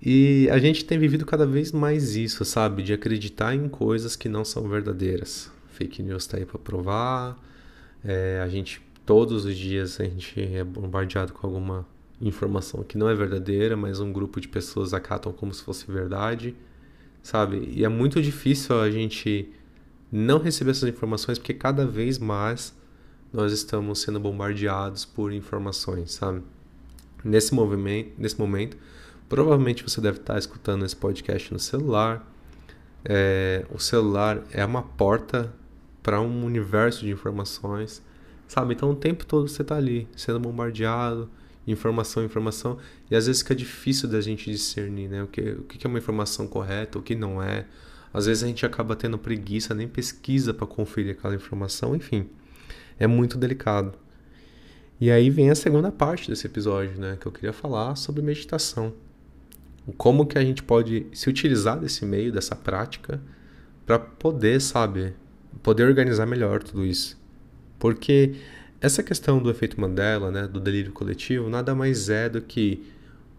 E 0.00 0.48
a 0.50 0.58
gente 0.58 0.84
tem 0.84 0.98
vivido 0.98 1.24
cada 1.26 1.46
vez 1.46 1.72
mais 1.72 2.14
isso, 2.14 2.44
sabe? 2.44 2.82
De 2.82 2.92
acreditar 2.92 3.54
em 3.54 3.68
coisas 3.68 4.14
que 4.16 4.28
não 4.28 4.44
são 4.44 4.68
verdadeiras. 4.68 5.50
Fake 5.70 6.02
news 6.02 6.26
tá 6.26 6.36
aí 6.36 6.44
pra 6.44 6.58
provar, 6.58 7.38
é, 8.04 8.40
a 8.42 8.48
gente, 8.48 8.82
todos 9.06 9.44
os 9.44 9.56
dias, 9.56 10.00
a 10.00 10.04
gente 10.04 10.40
é 10.40 10.62
bombardeado 10.62 11.32
com 11.32 11.46
alguma 11.46 11.86
informação 12.20 12.82
que 12.82 12.98
não 12.98 13.08
é 13.08 13.14
verdadeira, 13.14 13.76
mas 13.76 14.00
um 14.00 14.12
grupo 14.12 14.40
de 14.40 14.48
pessoas 14.48 14.92
acatam 14.92 15.32
como 15.32 15.54
se 15.54 15.62
fosse 15.62 15.90
verdade, 15.90 16.56
sabe? 17.22 17.72
E 17.72 17.84
é 17.84 17.88
muito 17.88 18.20
difícil 18.20 18.80
a 18.80 18.90
gente 18.90 19.52
não 20.10 20.38
receber 20.38 20.72
essas 20.72 20.88
informações, 20.88 21.38
porque 21.38 21.54
cada 21.54 21.86
vez 21.86 22.18
mais 22.18 22.76
nós 23.32 23.52
estamos 23.52 24.00
sendo 24.00 24.18
bombardeados 24.18 25.04
por 25.04 25.32
informações, 25.32 26.12
sabe? 26.12 26.42
Nesse 27.22 27.54
movimento, 27.54 28.12
nesse 28.18 28.38
momento, 28.38 28.76
provavelmente 29.28 29.82
você 29.82 30.00
deve 30.00 30.18
estar 30.18 30.38
escutando 30.38 30.84
esse 30.84 30.96
podcast 30.96 31.52
no 31.52 31.58
celular. 31.58 32.26
É, 33.04 33.66
o 33.70 33.78
celular 33.78 34.42
é 34.50 34.64
uma 34.64 34.82
porta 34.82 35.52
para 36.02 36.20
um 36.20 36.44
universo 36.44 37.04
de 37.04 37.10
informações, 37.10 38.02
sabe? 38.46 38.74
Então 38.74 38.90
o 38.90 38.96
tempo 38.96 39.26
todo 39.26 39.46
você 39.46 39.62
está 39.62 39.76
ali 39.76 40.08
sendo 40.16 40.40
bombardeado, 40.40 41.28
informação, 41.70 42.24
informação, 42.24 42.78
e 43.10 43.16
às 43.16 43.26
vezes 43.26 43.42
fica 43.42 43.54
difícil 43.54 44.08
da 44.08 44.20
gente 44.20 44.50
discernir, 44.50 45.08
né? 45.08 45.22
O 45.22 45.26
que, 45.26 45.40
o 45.40 45.64
que 45.64 45.86
é 45.86 45.88
uma 45.88 45.98
informação 45.98 46.46
correta, 46.46 46.98
o 46.98 47.02
que 47.02 47.14
não 47.14 47.42
é. 47.42 47.66
Às 48.12 48.26
vezes 48.26 48.42
a 48.42 48.46
gente 48.46 48.64
acaba 48.64 48.96
tendo 48.96 49.18
preguiça, 49.18 49.74
nem 49.74 49.86
pesquisa 49.86 50.54
para 50.54 50.66
conferir 50.66 51.12
aquela 51.12 51.34
informação, 51.34 51.94
enfim. 51.94 52.28
É 52.98 53.06
muito 53.06 53.36
delicado. 53.36 53.98
E 55.00 55.10
aí 55.10 55.30
vem 55.30 55.50
a 55.50 55.54
segunda 55.54 55.92
parte 55.92 56.28
desse 56.28 56.46
episódio, 56.46 56.98
né, 56.98 57.16
que 57.20 57.26
eu 57.26 57.32
queria 57.32 57.52
falar 57.52 57.94
sobre 57.94 58.20
meditação. 58.22 58.92
Como 59.96 60.26
que 60.26 60.36
a 60.36 60.42
gente 60.42 60.62
pode 60.62 61.06
se 61.12 61.28
utilizar 61.30 61.78
desse 61.78 62.04
meio, 62.04 62.32
dessa 62.32 62.56
prática, 62.56 63.20
para 63.86 63.98
poder, 63.98 64.60
sabe, 64.60 65.14
poder 65.62 65.84
organizar 65.84 66.26
melhor 66.26 66.62
tudo 66.62 66.84
isso. 66.84 67.18
Porque 67.78 68.34
essa 68.80 69.02
questão 69.02 69.38
do 69.38 69.50
efeito 69.50 69.80
Mandela, 69.80 70.30
né, 70.30 70.46
do 70.46 70.60
delírio 70.60 70.92
coletivo, 70.92 71.48
nada 71.48 71.74
mais 71.74 72.08
é 72.08 72.28
do 72.28 72.40
que 72.40 72.82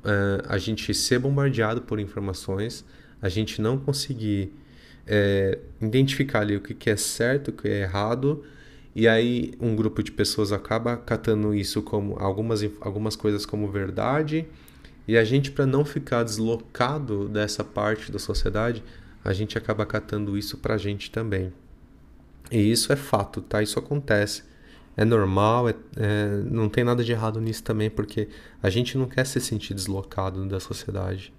uh, 0.03 0.45
a 0.47 0.57
gente 0.57 0.93
ser 0.93 1.19
bombardeado 1.19 1.81
por 1.81 1.99
informações, 1.99 2.85
a 3.21 3.29
gente 3.29 3.61
não 3.61 3.77
conseguir 3.77 4.51
é, 5.05 5.57
identificar 5.81 6.41
ali 6.41 6.55
o 6.55 6.61
que 6.61 6.89
é 6.89 6.95
certo, 6.95 7.49
o 7.49 7.51
que 7.51 7.67
é 7.67 7.81
errado, 7.81 8.43
e 8.95 9.07
aí 9.07 9.53
um 9.59 9.75
grupo 9.75 10.03
de 10.03 10.11
pessoas 10.11 10.51
acaba 10.51 10.95
catando 10.95 11.53
isso 11.53 11.81
como 11.81 12.17
algumas, 12.19 12.61
algumas 12.79 13.15
coisas 13.15 13.45
como 13.45 13.69
verdade, 13.71 14.45
e 15.07 15.17
a 15.17 15.23
gente, 15.23 15.51
para 15.51 15.65
não 15.65 15.83
ficar 15.83 16.23
deslocado 16.23 17.27
dessa 17.27 17.63
parte 17.63 18.11
da 18.11 18.19
sociedade, 18.19 18.83
a 19.25 19.33
gente 19.33 19.57
acaba 19.57 19.83
catando 19.83 20.37
isso 20.37 20.57
para 20.59 20.75
a 20.75 20.77
gente 20.77 21.09
também. 21.09 21.51
E 22.51 22.71
isso 22.71 22.93
é 22.93 22.95
fato, 22.95 23.41
tá? 23.41 23.61
Isso 23.63 23.79
acontece. 23.79 24.43
É 24.99 25.05
normal, 25.05 25.69
é, 25.69 25.75
é, 25.95 26.27
não 26.51 26.67
tem 26.67 26.83
nada 26.83 27.01
de 27.01 27.13
errado 27.13 27.39
nisso 27.39 27.63
também, 27.63 27.89
porque 27.89 28.27
a 28.61 28.69
gente 28.69 28.97
não 28.97 29.07
quer 29.07 29.25
se 29.25 29.39
sentir 29.39 29.73
deslocado 29.73 30.45
da 30.45 30.59
sociedade. 30.59 31.31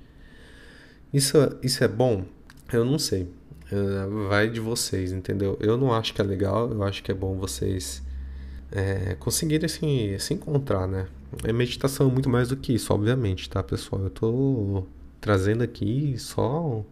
Isso, 1.12 1.36
isso 1.62 1.84
é 1.84 1.88
bom? 1.88 2.24
Eu 2.72 2.86
não 2.86 2.98
sei. 2.98 3.28
É, 3.70 4.06
vai 4.30 4.48
de 4.48 4.60
vocês, 4.60 5.12
entendeu? 5.12 5.58
Eu 5.60 5.76
não 5.76 5.92
acho 5.92 6.14
que 6.14 6.22
é 6.22 6.24
legal, 6.24 6.72
eu 6.72 6.82
acho 6.82 7.02
que 7.02 7.10
é 7.10 7.14
bom 7.14 7.36
vocês 7.36 8.02
é, 8.72 9.14
conseguirem 9.16 9.66
assim, 9.66 10.18
se 10.18 10.32
encontrar, 10.32 10.88
né? 10.88 11.06
A 11.46 11.52
meditação 11.52 12.08
é 12.08 12.10
muito 12.10 12.30
mais 12.30 12.48
do 12.48 12.56
que 12.56 12.72
isso, 12.72 12.94
obviamente, 12.94 13.50
tá, 13.50 13.62
pessoal? 13.62 14.04
Eu 14.04 14.10
tô 14.10 14.86
trazendo 15.20 15.62
aqui 15.62 16.14
só 16.16 16.82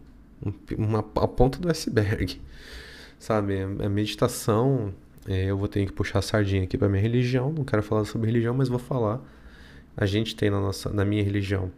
uma, 0.77 0.99
a 0.99 1.29
ponta 1.29 1.59
do 1.59 1.71
iceberg, 1.71 2.39
sabe? 3.19 3.55
A 3.63 3.89
meditação, 3.89 4.93
é, 5.29 5.45
eu 5.45 5.57
vou 5.57 5.69
ter 5.69 5.87
que 5.87 5.93
puxar 5.93 6.19
a 6.19 6.23
sardinha 6.23 6.65
aqui 6.65 6.77
para 6.77 6.89
minha 6.89 7.03
religião, 7.03 7.53
não 7.53 7.65
quero 7.65 7.83
falar 7.83 8.05
sobre 8.05 8.27
religião, 8.27 8.55
mas 8.55 8.69
vou 8.69 8.79
falar. 8.79 9.21
A 9.97 10.07
gente 10.07 10.35
tem 10.35 10.51
na, 10.51 10.61
nossa, 10.61 10.91
na 10.91 11.05
minha 11.05 11.23
religião 11.23 11.71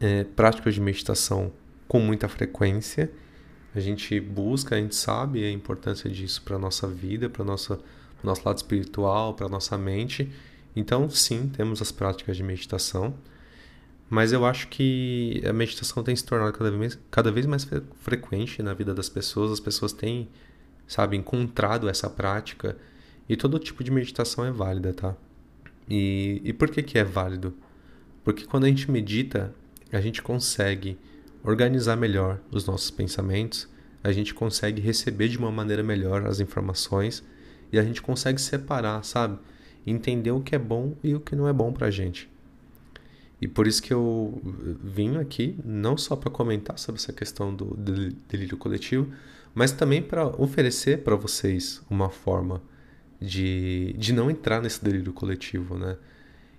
é, 0.00 0.24
práticas 0.24 0.74
de 0.74 0.80
meditação 0.80 1.52
com 1.86 2.00
muita 2.00 2.28
frequência 2.28 3.10
a 3.74 3.78
gente 3.78 4.18
busca, 4.18 4.74
a 4.74 4.78
gente 4.78 4.96
sabe 4.96 5.44
a 5.44 5.50
importância 5.50 6.10
disso 6.10 6.42
para 6.42 6.58
nossa 6.58 6.88
vida, 6.88 7.28
para 7.28 7.44
nossa 7.44 7.78
nosso 8.22 8.42
lado 8.44 8.58
espiritual, 8.58 9.32
para 9.32 9.48
nossa 9.48 9.78
mente. 9.78 10.30
Então, 10.76 11.08
sim, 11.08 11.48
temos 11.48 11.80
as 11.80 11.90
práticas 11.90 12.36
de 12.36 12.42
meditação, 12.42 13.14
mas 14.10 14.30
eu 14.32 14.44
acho 14.44 14.68
que 14.68 15.42
a 15.46 15.52
meditação 15.54 16.02
tem 16.02 16.14
se 16.14 16.24
tornado 16.24 16.52
cada 16.52 16.70
vez, 16.70 16.98
cada 17.10 17.32
vez 17.32 17.46
mais 17.46 17.66
frequente 18.00 18.62
na 18.62 18.74
vida 18.74 18.92
das 18.92 19.08
pessoas. 19.08 19.52
As 19.52 19.60
pessoas 19.60 19.92
têm, 19.94 20.28
sabe, 20.90 21.16
encontrado 21.16 21.88
essa 21.88 22.10
prática 22.10 22.76
e 23.28 23.36
todo 23.36 23.60
tipo 23.60 23.84
de 23.84 23.92
meditação 23.92 24.44
é 24.44 24.50
válida, 24.50 24.92
tá? 24.92 25.16
E, 25.88 26.42
e 26.42 26.52
por 26.52 26.68
que, 26.68 26.82
que 26.82 26.98
é 26.98 27.04
válido? 27.04 27.54
Porque 28.24 28.44
quando 28.44 28.64
a 28.64 28.66
gente 28.66 28.90
medita, 28.90 29.54
a 29.92 30.00
gente 30.00 30.20
consegue 30.20 30.98
organizar 31.44 31.94
melhor 31.94 32.40
os 32.50 32.66
nossos 32.66 32.90
pensamentos, 32.90 33.68
a 34.02 34.10
gente 34.10 34.34
consegue 34.34 34.82
receber 34.82 35.28
de 35.28 35.38
uma 35.38 35.52
maneira 35.52 35.84
melhor 35.84 36.26
as 36.26 36.40
informações 36.40 37.24
e 37.72 37.78
a 37.78 37.84
gente 37.84 38.02
consegue 38.02 38.40
separar, 38.40 39.04
sabe? 39.04 39.38
Entender 39.86 40.32
o 40.32 40.40
que 40.40 40.56
é 40.56 40.58
bom 40.58 40.96
e 41.04 41.14
o 41.14 41.20
que 41.20 41.36
não 41.36 41.46
é 41.46 41.52
bom 41.52 41.72
pra 41.72 41.88
gente. 41.88 42.28
E 43.40 43.48
por 43.48 43.66
isso 43.66 43.82
que 43.82 43.92
eu 43.92 44.40
vim 44.82 45.16
aqui, 45.16 45.58
não 45.64 45.96
só 45.96 46.14
para 46.14 46.30
comentar 46.30 46.78
sobre 46.78 47.00
essa 47.00 47.12
questão 47.12 47.54
do 47.54 47.74
delírio 48.28 48.58
coletivo, 48.58 49.10
mas 49.54 49.72
também 49.72 50.02
para 50.02 50.26
oferecer 50.26 51.02
para 51.02 51.16
vocês 51.16 51.82
uma 51.88 52.10
forma 52.10 52.62
de, 53.20 53.94
de 53.98 54.12
não 54.12 54.30
entrar 54.30 54.60
nesse 54.60 54.84
delírio 54.84 55.12
coletivo, 55.12 55.78
né? 55.78 55.96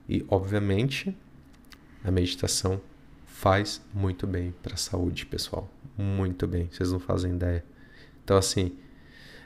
E, 0.09 0.25
obviamente, 0.27 1.15
a 2.03 2.11
meditação 2.11 2.81
faz 3.25 3.81
muito 3.93 4.25
bem 4.27 4.53
para 4.61 4.73
a 4.73 4.77
saúde, 4.77 5.25
pessoal. 5.25 5.71
Muito 5.97 6.47
bem, 6.47 6.67
vocês 6.71 6.91
não 6.91 6.99
fazem 6.99 7.33
ideia. 7.33 7.63
Então, 8.23 8.37
assim, 8.37 8.75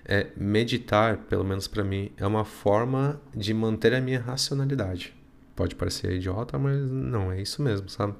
é, 0.05 0.27
meditar, 0.35 1.17
pelo 1.17 1.43
menos 1.43 1.67
para 1.67 1.83
mim, 1.83 2.11
é 2.17 2.25
uma 2.25 2.45
forma 2.45 3.21
de 3.33 3.53
manter 3.53 3.93
a 3.93 4.01
minha 4.01 4.19
racionalidade. 4.19 5.13
Pode 5.55 5.75
parecer 5.75 6.13
idiota, 6.13 6.57
mas 6.57 6.89
não, 6.91 7.31
é 7.31 7.41
isso 7.41 7.62
mesmo, 7.62 7.89
sabe? 7.89 8.13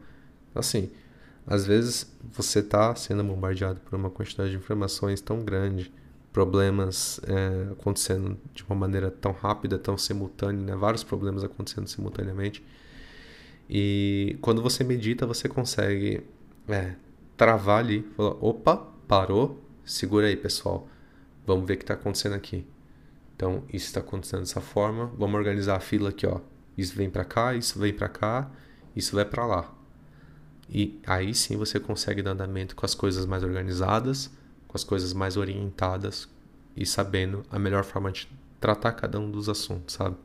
Assim, 0.54 0.90
às 1.46 1.66
vezes 1.66 2.12
você 2.32 2.60
está 2.60 2.96
sendo 2.96 3.24
bombardeado 3.24 3.80
por 3.82 3.96
uma 3.96 4.10
quantidade 4.10 4.52
de 4.52 4.58
informações 4.58 5.20
tão 5.22 5.44
grande, 5.44 5.92
problemas 6.32 7.20
é, 7.28 7.72
acontecendo 7.72 8.38
de 8.54 8.64
uma 8.64 8.76
maneira 8.76 9.12
tão 9.12 9.32
rápida, 9.32 9.78
tão 9.78 9.98
simultânea, 9.98 10.62
né? 10.62 10.76
vários 10.76 11.04
problemas 11.04 11.44
acontecendo 11.44 11.88
simultaneamente 11.88 12.64
e 13.70 14.38
quando 14.42 14.62
você 14.62 14.84
medita, 14.84 15.26
você 15.26 15.50
consegue 15.50 16.24
é, 16.68 16.96
travar 17.36 17.80
ali, 17.80 18.04
falar, 18.16 18.36
opa, 18.40 18.78
parou, 19.08 19.64
segura 19.84 20.28
aí, 20.28 20.36
pessoal. 20.36 20.88
Vamos 21.46 21.68
ver 21.68 21.74
o 21.74 21.78
que 21.78 21.84
está 21.84 21.96
acontecendo 21.96 22.36
aqui. 22.36 22.66
Então, 23.36 23.64
isso 23.70 23.88
está 23.88 24.00
acontecendo 24.00 24.42
dessa 24.42 24.62
forma. 24.62 25.12
Vamos 25.18 25.36
organizar 25.36 25.76
a 25.76 25.80
fila 25.80 26.10
aqui, 26.10 26.26
ó. 26.26 26.40
Isso 26.78 26.96
vem 26.96 27.10
para 27.10 27.24
cá, 27.24 27.56
isso 27.56 27.80
vem 27.80 27.94
para 27.94 28.10
cá, 28.10 28.50
isso 28.96 29.16
vai 29.16 29.26
para 29.26 29.46
lá. 29.46 29.74
E 30.70 31.00
aí 31.06 31.34
sim 31.34 31.58
você 31.58 31.80
consegue 31.80 32.22
dar 32.22 32.32
andamento 32.32 32.76
com 32.76 32.86
as 32.86 32.96
coisas 32.96 33.26
mais 33.26 33.44
organizadas, 33.44 34.32
com 34.68 34.76
as 34.76 34.84
coisas 34.84 35.14
mais 35.14 35.38
orientadas 35.38 36.28
e 36.76 36.86
sabendo 36.86 37.44
a 37.52 37.60
melhor 37.60 37.84
forma 37.84 38.12
de 38.12 38.28
tratar 38.60 38.94
cada 38.94 39.20
um 39.20 39.30
dos 39.30 39.48
assuntos, 39.48 39.96
sabe? 39.96 40.16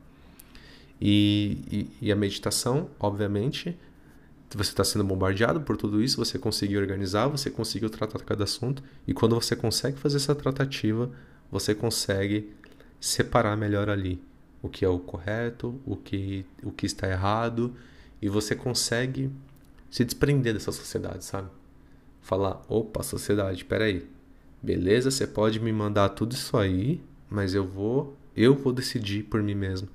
E, 0.99 1.57
e, 2.01 2.07
e 2.07 2.11
a 2.11 2.15
meditação, 2.15 2.89
obviamente, 2.99 3.77
você 4.53 4.71
está 4.71 4.83
sendo 4.83 5.03
bombardeado 5.03 5.61
por 5.61 5.77
tudo 5.77 6.01
isso, 6.01 6.17
você 6.17 6.37
conseguiu 6.37 6.81
organizar, 6.81 7.27
você 7.27 7.49
conseguiu 7.49 7.89
tratar 7.89 8.19
cada 8.19 8.43
assunto, 8.43 8.83
e 9.07 9.13
quando 9.13 9.35
você 9.35 9.55
consegue 9.55 9.97
fazer 9.97 10.17
essa 10.17 10.35
tratativa, 10.35 11.09
você 11.49 11.73
consegue 11.73 12.51
separar 12.99 13.55
melhor 13.55 13.89
ali 13.89 14.21
o 14.61 14.69
que 14.69 14.85
é 14.85 14.89
o 14.89 14.99
correto, 14.99 15.79
o 15.85 15.95
que, 15.95 16.45
o 16.63 16.71
que 16.71 16.85
está 16.85 17.09
errado, 17.09 17.75
e 18.21 18.29
você 18.29 18.55
consegue 18.55 19.31
se 19.89 20.05
desprender 20.05 20.53
dessa 20.53 20.71
sociedade, 20.71 21.25
sabe? 21.25 21.49
Falar, 22.21 22.61
opa, 22.69 23.01
sociedade, 23.01 23.65
peraí, 23.65 24.07
beleza, 24.61 25.09
você 25.09 25.25
pode 25.25 25.59
me 25.59 25.73
mandar 25.73 26.09
tudo 26.09 26.33
isso 26.33 26.55
aí, 26.55 27.03
mas 27.29 27.55
eu 27.55 27.65
vou, 27.65 28.15
eu 28.35 28.55
vou 28.55 28.71
decidir 28.71 29.23
por 29.23 29.41
mim 29.41 29.55
mesmo 29.55 29.89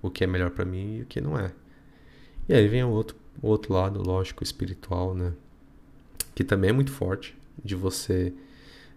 o 0.00 0.10
que 0.10 0.24
é 0.24 0.26
melhor 0.26 0.50
para 0.50 0.64
mim 0.64 0.98
e 0.98 1.02
o 1.02 1.06
que 1.06 1.20
não 1.20 1.38
é. 1.38 1.52
E 2.48 2.54
aí 2.54 2.66
vem 2.68 2.82
o 2.84 2.90
outro, 2.90 3.16
o 3.42 3.48
outro 3.48 3.74
lado, 3.74 4.02
lógico, 4.02 4.42
espiritual, 4.42 5.14
né? 5.14 5.32
Que 6.34 6.44
também 6.44 6.70
é 6.70 6.72
muito 6.72 6.92
forte, 6.92 7.36
de 7.62 7.74
você 7.74 8.32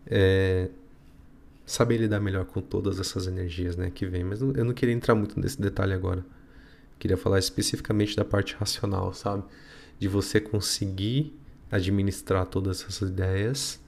é, 0.05 0.69
saber 1.71 1.97
lidar 1.97 2.19
melhor 2.19 2.45
com 2.45 2.61
todas 2.61 2.99
essas 2.99 3.27
energias 3.27 3.75
né, 3.75 3.89
que 3.89 4.05
vem. 4.05 4.23
Mas 4.23 4.41
eu 4.41 4.65
não 4.65 4.73
queria 4.73 4.93
entrar 4.93 5.15
muito 5.15 5.39
nesse 5.39 5.61
detalhe 5.61 5.93
agora. 5.93 6.25
queria 6.97 7.17
falar 7.17 7.39
especificamente 7.39 8.15
da 8.15 8.25
parte 8.25 8.55
racional, 8.55 9.13
sabe? 9.13 9.43
De 9.97 10.07
você 10.07 10.39
conseguir 10.39 11.37
administrar 11.71 12.45
todas 12.45 12.81
essas 12.81 13.09
ideias, 13.09 13.79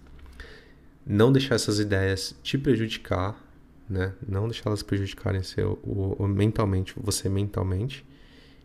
não 1.06 1.32
deixar 1.32 1.56
essas 1.56 1.80
ideias 1.80 2.36
te 2.44 2.58
prejudicar 2.58 3.36
né? 3.92 4.14
Não 4.26 4.48
deixar 4.48 4.70
elas 4.70 4.82
prejudicarem 4.82 5.44
seu, 5.44 5.78
o, 5.84 6.16
o, 6.18 6.28
mentalmente, 6.28 6.94
você 6.98 7.28
mentalmente, 7.28 8.06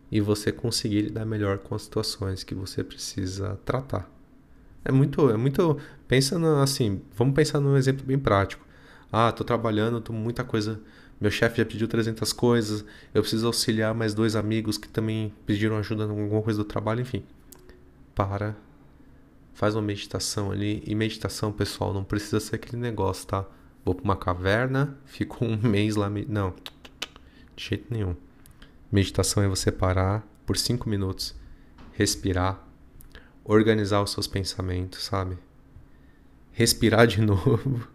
e 0.09 0.21
você 0.21 0.53
conseguir 0.53 1.01
lidar 1.01 1.25
melhor 1.25 1.57
com 1.57 1.75
as 1.75 1.81
situações 1.81 2.43
que 2.43 2.55
você 2.55 2.81
precisa 2.83 3.59
tratar. 3.65 4.09
É 4.85 4.91
muito, 4.91 5.29
é 5.29 5.35
muito. 5.35 5.77
Pensa 6.07 6.39
no, 6.39 6.61
assim, 6.61 7.01
vamos 7.17 7.35
pensar 7.35 7.59
num 7.59 7.75
exemplo 7.75 8.05
bem 8.05 8.17
prático. 8.17 8.65
Ah, 9.11 9.31
tô 9.31 9.43
trabalhando, 9.43 10.01
tô 10.01 10.11
muita 10.11 10.43
coisa. 10.43 10.79
Meu 11.19 11.31
chefe 11.31 11.57
já 11.57 11.65
pediu 11.65 11.87
300 11.87 12.31
coisas, 12.31 12.85
eu 13.13 13.21
preciso 13.21 13.47
auxiliar 13.47 13.93
mais 13.93 14.13
dois 14.13 14.35
amigos 14.35 14.77
que 14.77 14.87
também 14.87 15.33
pediram 15.45 15.77
ajuda 15.77 16.03
em 16.03 16.09
alguma 16.09 16.41
coisa 16.41 16.59
do 16.59 16.65
trabalho, 16.65 17.01
enfim. 17.01 17.23
Para, 18.13 18.55
faz 19.53 19.73
uma 19.73 19.81
meditação 19.81 20.51
ali. 20.51 20.83
E 20.85 20.93
meditação, 20.93 21.51
pessoal, 21.51 21.93
não 21.93 22.03
precisa 22.03 22.39
ser 22.39 22.55
aquele 22.57 22.77
negócio, 22.77 23.25
tá? 23.25 23.45
Vou 23.83 23.95
pra 23.95 24.03
uma 24.03 24.15
caverna, 24.15 24.95
fico 25.05 25.43
um 25.43 25.57
mês 25.67 25.95
lá. 25.95 26.09
Não, 26.09 26.53
de 27.55 27.63
jeito 27.63 27.91
nenhum. 27.91 28.15
Meditação 28.91 29.41
é 29.41 29.47
você 29.47 29.71
parar 29.71 30.25
por 30.45 30.55
cinco 30.55 30.87
minutos, 30.87 31.35
respirar, 31.93 32.63
organizar 33.43 34.01
os 34.01 34.11
seus 34.11 34.27
pensamentos, 34.27 35.03
sabe? 35.03 35.37
Respirar 36.51 37.07
de 37.07 37.21
novo 37.25 37.87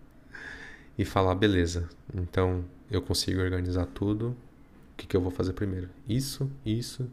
e 1.03 1.05
falar, 1.05 1.35
beleza, 1.35 1.89
então 2.15 2.65
eu 2.91 3.03
consigo 3.03 3.41
organizar 3.41 3.87
tudo. 3.87 4.29
O 4.29 4.97
que, 4.97 5.07
que 5.07 5.17
eu 5.17 5.21
vou 5.21 5.31
fazer 5.31 5.53
primeiro? 5.53 5.89
Isso, 6.09 6.51
isso. 6.65 7.11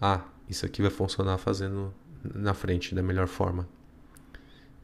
Ah, 0.00 0.24
isso 0.48 0.66
aqui 0.66 0.82
vai 0.82 0.90
funcionar 0.90 1.38
fazendo 1.38 1.92
na 2.34 2.54
frente 2.54 2.94
da 2.94 3.02
melhor 3.02 3.26
forma. 3.26 3.68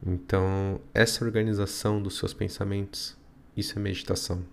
Então, 0.05 0.81
essa 0.93 1.23
organização 1.23 2.01
dos 2.01 2.17
seus 2.17 2.33
pensamentos, 2.33 3.15
isso 3.55 3.77
é 3.77 3.81
meditação. 3.81 4.43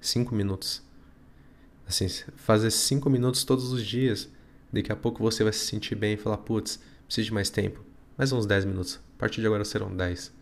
Cinco 0.00 0.34
minutos. 0.34 0.82
Assim, 1.86 2.06
fazer 2.36 2.70
cinco 2.70 3.08
minutos 3.08 3.44
todos 3.44 3.72
os 3.72 3.84
dias, 3.84 4.28
daqui 4.70 4.92
a 4.92 4.96
pouco 4.96 5.22
você 5.22 5.42
vai 5.42 5.52
se 5.52 5.64
sentir 5.64 5.94
bem 5.94 6.14
e 6.14 6.16
falar, 6.18 6.38
putz, 6.38 6.78
preciso 7.06 7.26
de 7.26 7.34
mais 7.34 7.48
tempo. 7.48 7.82
Mais 8.18 8.32
uns 8.32 8.44
10 8.44 8.66
minutos. 8.66 9.00
A 9.16 9.18
partir 9.18 9.40
de 9.40 9.46
agora 9.46 9.64
serão 9.64 9.96
10. 9.96 10.37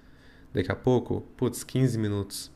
Daqui 0.52 0.70
a 0.70 0.76
pouco, 0.76 1.22
putz, 1.36 1.62
15 1.62 1.98
minutos. 1.98 2.50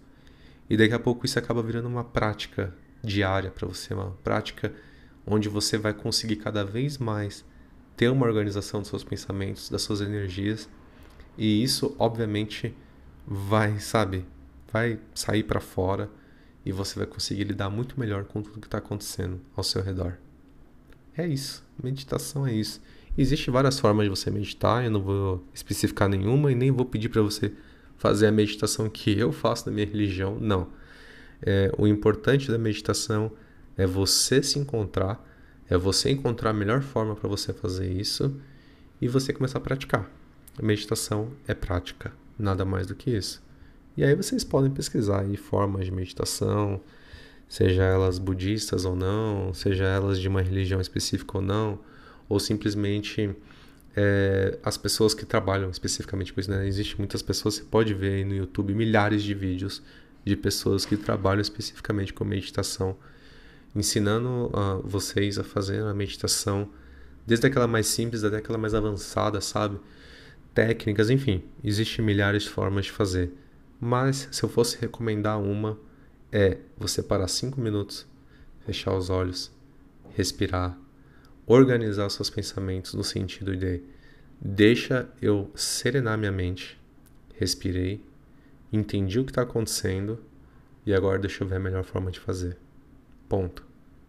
E 0.68 0.76
daqui 0.76 0.94
a 0.94 0.98
pouco 0.98 1.26
isso 1.26 1.38
acaba 1.38 1.62
virando 1.62 1.88
uma 1.88 2.04
prática 2.04 2.74
diária 3.02 3.50
para 3.50 3.66
você, 3.66 3.92
uma 3.92 4.12
prática 4.22 4.72
onde 5.26 5.48
você 5.48 5.76
vai 5.76 5.92
conseguir 5.92 6.36
cada 6.36 6.64
vez 6.64 6.98
mais 6.98 7.44
ter 7.96 8.08
uma 8.08 8.26
organização 8.26 8.80
dos 8.80 8.88
seus 8.88 9.04
pensamentos, 9.04 9.68
das 9.68 9.82
suas 9.82 10.00
energias. 10.00 10.68
E 11.36 11.62
isso, 11.62 11.94
obviamente, 11.98 12.74
vai, 13.26 13.78
sabe, 13.78 14.24
vai 14.72 14.98
sair 15.14 15.42
para 15.42 15.60
fora 15.60 16.10
e 16.64 16.72
você 16.72 16.98
vai 16.98 17.06
conseguir 17.06 17.44
lidar 17.44 17.70
muito 17.70 17.98
melhor 17.98 18.24
com 18.24 18.42
tudo 18.42 18.60
que 18.60 18.66
está 18.66 18.78
acontecendo 18.78 19.40
ao 19.56 19.62
seu 19.62 19.82
redor. 19.82 20.18
É 21.16 21.26
isso. 21.26 21.64
Meditação 21.82 22.46
é 22.46 22.52
isso. 22.52 22.80
Existem 23.16 23.52
várias 23.52 23.78
formas 23.78 24.04
de 24.04 24.10
você 24.10 24.30
meditar, 24.30 24.84
eu 24.84 24.90
não 24.90 25.02
vou 25.02 25.44
especificar 25.52 26.08
nenhuma 26.08 26.52
e 26.52 26.54
nem 26.54 26.70
vou 26.70 26.86
pedir 26.86 27.08
para 27.08 27.22
você 27.22 27.52
fazer 28.00 28.28
a 28.28 28.32
meditação 28.32 28.88
que 28.88 29.16
eu 29.16 29.30
faço 29.30 29.66
na 29.66 29.72
minha 29.72 29.86
religião, 29.86 30.38
não. 30.40 30.68
É, 31.42 31.70
o 31.76 31.86
importante 31.86 32.50
da 32.50 32.56
meditação 32.56 33.30
é 33.76 33.86
você 33.86 34.42
se 34.42 34.58
encontrar, 34.58 35.22
é 35.68 35.76
você 35.76 36.10
encontrar 36.10 36.50
a 36.50 36.54
melhor 36.54 36.80
forma 36.80 37.14
para 37.14 37.28
você 37.28 37.52
fazer 37.52 37.92
isso 37.92 38.34
e 39.02 39.06
você 39.06 39.34
começar 39.34 39.58
a 39.58 39.60
praticar. 39.60 40.10
A 40.58 40.62
meditação 40.64 41.28
é 41.46 41.52
prática, 41.52 42.10
nada 42.38 42.64
mais 42.64 42.86
do 42.86 42.94
que 42.94 43.10
isso. 43.10 43.42
E 43.98 44.02
aí 44.02 44.14
vocês 44.14 44.44
podem 44.44 44.70
pesquisar 44.70 45.20
aí 45.20 45.36
formas 45.36 45.84
de 45.84 45.92
meditação, 45.92 46.80
seja 47.46 47.82
elas 47.82 48.18
budistas 48.18 48.86
ou 48.86 48.96
não, 48.96 49.52
seja 49.52 49.84
elas 49.84 50.18
de 50.18 50.26
uma 50.26 50.40
religião 50.40 50.80
específica 50.80 51.36
ou 51.36 51.44
não, 51.44 51.78
ou 52.30 52.40
simplesmente 52.40 53.36
é, 53.96 54.58
as 54.62 54.76
pessoas 54.76 55.14
que 55.14 55.26
trabalham 55.26 55.70
especificamente 55.70 56.32
com 56.32 56.40
isso. 56.40 56.50
Né? 56.50 56.66
Existem 56.66 56.96
muitas 56.98 57.22
pessoas, 57.22 57.54
você 57.54 57.64
pode 57.64 57.94
ver 57.94 58.14
aí 58.14 58.24
no 58.24 58.34
YouTube 58.34 58.74
milhares 58.74 59.22
de 59.22 59.34
vídeos 59.34 59.82
de 60.24 60.36
pessoas 60.36 60.84
que 60.84 60.96
trabalham 60.96 61.40
especificamente 61.40 62.12
com 62.12 62.24
meditação, 62.24 62.96
ensinando 63.74 64.50
uh, 64.54 64.82
vocês 64.84 65.38
a 65.38 65.44
fazer 65.44 65.82
a 65.82 65.94
meditação, 65.94 66.68
desde 67.26 67.46
aquela 67.46 67.66
mais 67.66 67.86
simples 67.86 68.24
até 68.24 68.36
aquela 68.36 68.58
mais 68.58 68.74
avançada, 68.74 69.40
sabe? 69.40 69.78
Técnicas, 70.54 71.10
enfim, 71.10 71.42
existem 71.64 72.04
milhares 72.04 72.42
de 72.42 72.50
formas 72.50 72.86
de 72.86 72.92
fazer. 72.92 73.32
Mas 73.80 74.28
se 74.30 74.42
eu 74.42 74.48
fosse 74.48 74.78
recomendar 74.78 75.40
uma, 75.40 75.78
é 76.30 76.58
você 76.76 77.02
parar 77.02 77.28
cinco 77.28 77.60
minutos, 77.60 78.06
fechar 78.66 78.94
os 78.94 79.08
olhos, 79.08 79.50
respirar, 80.14 80.78
organizar 81.52 82.08
seus 82.10 82.30
pensamentos 82.30 82.94
no 82.94 83.02
sentido 83.02 83.56
de 83.56 83.82
deixa 84.40 85.08
eu 85.20 85.50
serenar 85.56 86.16
minha 86.16 86.30
mente, 86.30 86.80
respirei, 87.34 88.00
entendi 88.72 89.18
o 89.18 89.24
que 89.24 89.32
está 89.32 89.42
acontecendo 89.42 90.20
e 90.86 90.94
agora 90.94 91.18
deixa 91.18 91.42
eu 91.42 91.48
ver 91.48 91.56
a 91.56 91.60
melhor 91.60 91.82
forma 91.82 92.12
de 92.12 92.20
fazer. 92.20 92.56
Ponto. 93.28 93.64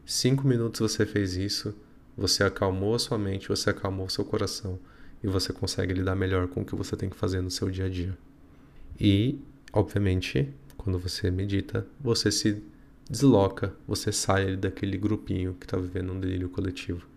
Cinco 0.05 0.47
minutos 0.47 0.79
você 0.81 1.03
fez 1.03 1.35
isso, 1.35 1.73
você 2.15 2.43
acalmou 2.43 2.93
a 2.93 2.99
sua 2.99 3.17
mente, 3.17 3.49
você 3.49 3.71
acalmou 3.71 4.05
o 4.05 4.09
seu 4.09 4.23
coração 4.23 4.79
e 5.23 5.27
você 5.27 5.51
consegue 5.51 5.93
lidar 5.93 6.15
melhor 6.15 6.47
com 6.47 6.61
o 6.61 6.65
que 6.65 6.75
você 6.75 6.95
tem 6.95 7.09
que 7.09 7.15
fazer 7.15 7.41
no 7.41 7.49
seu 7.49 7.71
dia 7.71 7.85
a 7.85 7.89
dia. 7.89 8.15
E 8.99 9.39
obviamente, 9.73 10.53
quando 10.77 10.99
você 10.99 11.31
medita, 11.31 11.87
você 11.99 12.31
se 12.31 12.61
desloca, 13.09 13.73
você 13.87 14.11
sai 14.11 14.55
daquele 14.55 14.95
grupinho 14.95 15.55
que 15.59 15.65
está 15.65 15.77
vivendo 15.77 16.13
um 16.13 16.19
delírio 16.19 16.47
coletivo, 16.47 17.09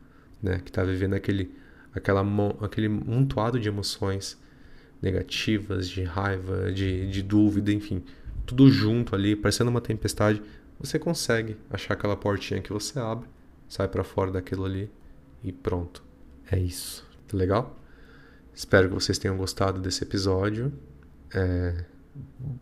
né? 0.44 0.60
Que 0.62 0.70
está 0.70 0.84
vivendo 0.84 1.14
aquele, 1.14 1.52
aquela, 1.94 2.24
aquele 2.60 2.88
montoado 2.88 3.58
de 3.58 3.68
emoções 3.68 4.38
negativas, 5.00 5.88
de 5.88 6.02
raiva, 6.02 6.72
de, 6.72 7.10
de 7.10 7.22
dúvida, 7.22 7.72
enfim, 7.72 8.02
tudo 8.46 8.70
junto 8.70 9.14
ali, 9.14 9.34
parecendo 9.34 9.70
uma 9.70 9.80
tempestade. 9.80 10.42
Você 10.78 10.98
consegue 10.98 11.56
achar 11.70 11.94
aquela 11.94 12.16
portinha 12.16 12.60
que 12.60 12.72
você 12.72 12.98
abre, 12.98 13.28
sai 13.68 13.88
para 13.88 14.04
fora 14.04 14.30
daquilo 14.30 14.64
ali 14.64 14.90
e 15.42 15.52
pronto. 15.52 16.02
É 16.50 16.58
isso. 16.58 17.06
Tá 17.28 17.36
legal? 17.36 17.78
Espero 18.54 18.88
que 18.88 18.94
vocês 18.94 19.18
tenham 19.18 19.36
gostado 19.36 19.80
desse 19.80 20.04
episódio. 20.04 20.72
É, 21.34 21.84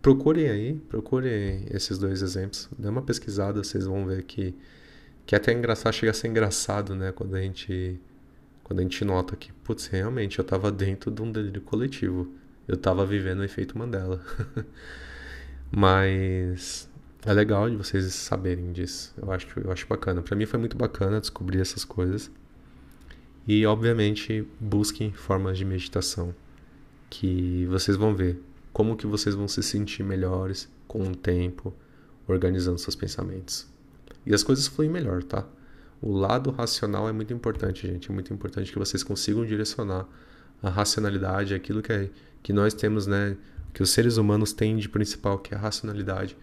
procurem 0.00 0.48
aí, 0.48 0.74
procurem 0.88 1.66
esses 1.70 1.98
dois 1.98 2.22
exemplos. 2.22 2.68
Dê 2.78 2.88
uma 2.88 3.02
pesquisada, 3.02 3.62
vocês 3.62 3.86
vão 3.86 4.06
ver 4.06 4.22
que, 4.22 4.54
que 5.26 5.34
até 5.34 5.52
é 5.52 5.54
engraçado, 5.54 5.92
chega 5.92 6.10
a 6.10 6.14
ser 6.14 6.28
engraçado, 6.28 6.94
né? 6.94 7.12
Quando 7.12 7.34
a 7.34 7.40
gente, 7.40 8.00
quando 8.62 8.80
a 8.80 8.82
gente 8.82 9.04
nota 9.04 9.36
que, 9.36 9.52
putz, 9.52 9.86
realmente 9.86 10.38
eu 10.38 10.42
estava 10.42 10.70
dentro 10.70 11.10
de 11.10 11.22
um 11.22 11.30
delírio 11.30 11.62
coletivo. 11.62 12.32
Eu 12.66 12.74
estava 12.76 13.04
vivendo 13.04 13.40
o 13.40 13.44
efeito 13.44 13.76
Mandela. 13.76 14.20
Mas 15.70 16.88
é 17.24 17.32
legal 17.32 17.68
de 17.68 17.76
vocês 17.76 18.12
saberem 18.14 18.72
disso. 18.72 19.14
Eu 19.20 19.32
acho, 19.32 19.48
eu 19.58 19.70
acho 19.72 19.86
bacana. 19.86 20.22
Para 20.22 20.36
mim 20.36 20.46
foi 20.46 20.58
muito 20.58 20.76
bacana 20.76 21.20
descobrir 21.20 21.60
essas 21.60 21.84
coisas. 21.84 22.30
E, 23.46 23.66
obviamente, 23.66 24.46
busquem 24.60 25.12
formas 25.12 25.58
de 25.58 25.64
meditação 25.64 26.34
que 27.10 27.66
vocês 27.66 27.96
vão 27.96 28.14
ver 28.14 28.40
como 28.72 28.96
que 28.96 29.06
vocês 29.06 29.34
vão 29.34 29.46
se 29.46 29.62
sentir 29.62 30.02
melhores 30.02 30.70
com 30.86 31.02
o 31.02 31.14
tempo, 31.14 31.74
organizando 32.26 32.78
seus 32.78 32.96
pensamentos. 32.96 33.71
E 34.24 34.34
as 34.34 34.42
coisas 34.42 34.66
fluem 34.66 34.90
melhor, 34.90 35.22
tá? 35.22 35.46
O 36.00 36.12
lado 36.12 36.50
racional 36.50 37.08
é 37.08 37.12
muito 37.12 37.32
importante, 37.32 37.86
gente. 37.86 38.10
É 38.10 38.14
muito 38.14 38.32
importante 38.32 38.72
que 38.72 38.78
vocês 38.78 39.02
consigam 39.02 39.44
direcionar 39.44 40.06
a 40.62 40.68
racionalidade, 40.68 41.54
aquilo 41.54 41.82
que, 41.82 41.92
é, 41.92 42.10
que 42.42 42.52
nós 42.52 42.74
temos, 42.74 43.06
né? 43.06 43.36
Que 43.72 43.82
os 43.82 43.90
seres 43.90 44.16
humanos 44.16 44.52
têm 44.52 44.76
de 44.76 44.88
principal, 44.88 45.38
que 45.38 45.54
é 45.54 45.56
a 45.56 45.60
racionalidade. 45.60 46.36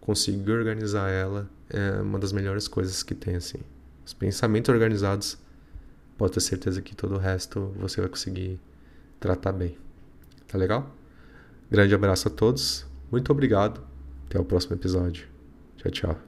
Conseguir 0.00 0.52
organizar 0.52 1.10
ela 1.10 1.48
é 1.68 2.00
uma 2.00 2.18
das 2.18 2.32
melhores 2.32 2.68
coisas 2.68 3.02
que 3.02 3.14
tem, 3.14 3.36
assim. 3.36 3.58
Os 4.04 4.14
pensamentos 4.14 4.72
organizados, 4.72 5.38
pode 6.16 6.32
ter 6.34 6.40
certeza 6.40 6.80
que 6.80 6.94
todo 6.94 7.14
o 7.14 7.18
resto 7.18 7.74
você 7.78 8.00
vai 8.00 8.08
conseguir 8.08 8.60
tratar 9.18 9.52
bem. 9.52 9.76
Tá 10.46 10.56
legal? 10.56 10.94
Grande 11.70 11.94
abraço 11.94 12.28
a 12.28 12.30
todos. 12.30 12.86
Muito 13.10 13.30
obrigado. 13.32 13.80
Até 14.26 14.38
o 14.38 14.44
próximo 14.44 14.76
episódio. 14.76 15.26
Tchau, 15.76 15.90
tchau. 15.90 16.25